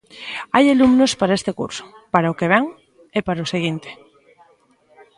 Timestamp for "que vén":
2.39-2.65